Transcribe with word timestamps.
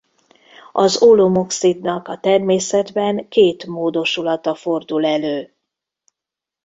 Az 0.71 1.01
ólom-oxidnak 1.03 2.07
a 2.07 2.17
természetben 2.19 3.27
két 3.29 3.65
módosulata 3.65 4.55
fordul 4.55 5.05
elő. 5.05 5.55